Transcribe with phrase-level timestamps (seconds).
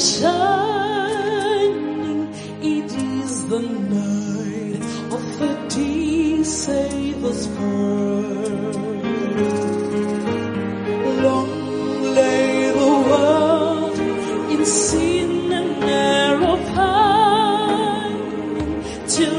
[0.00, 1.74] shining.
[2.62, 4.82] It is the night
[5.12, 8.76] of the Savior's birth.
[11.22, 13.98] Long lay the world
[14.50, 19.34] in sin and narrow pining till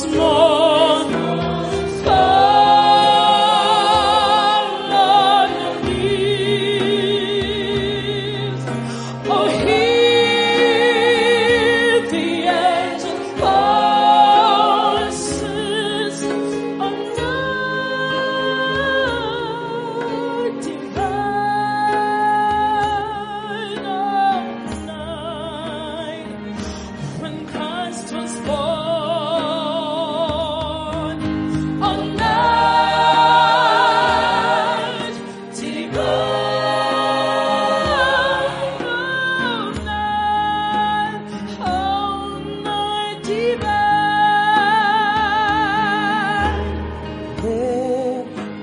[0.00, 0.39] small.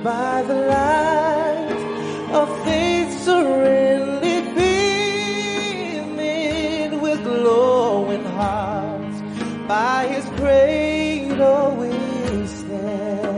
[0.08, 1.82] by the light
[2.40, 4.38] of faith serenely
[6.08, 9.20] beaming with glowing hearts
[9.68, 11.92] by his cradle we
[12.48, 13.37] stand.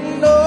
[0.00, 0.37] window.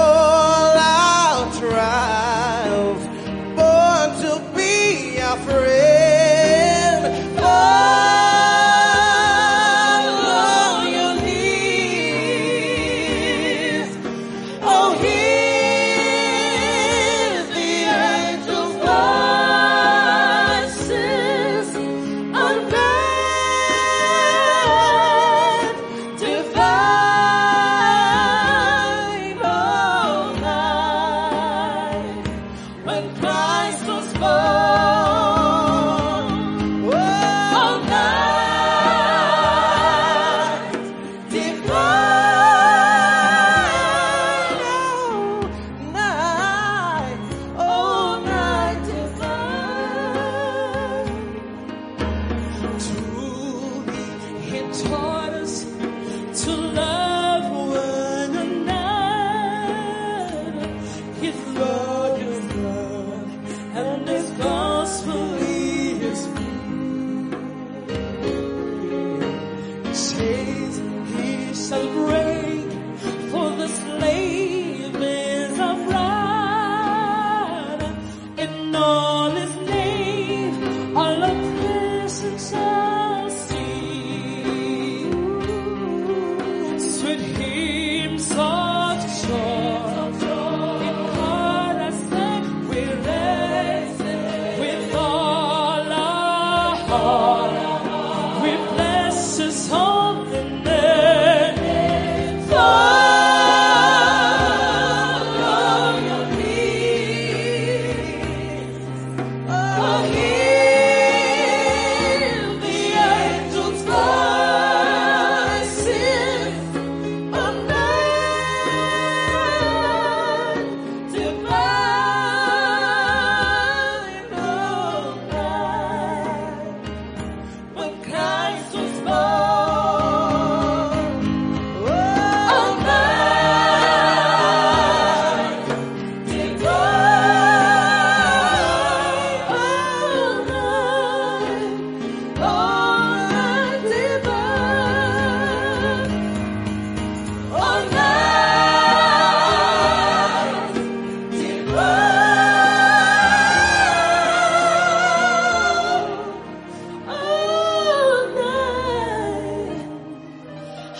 [69.94, 70.16] 谁
[70.70, 70.80] 在
[71.12, 72.01] 闭上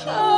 [0.04, 0.31] Oh.